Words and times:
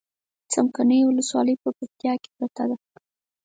څمکنيو 0.51 1.07
ولسوالي 1.09 1.55
په 1.63 1.69
پکتيا 1.77 2.13
کې 2.21 2.29
پرته 2.37 2.63
ده 2.69 2.77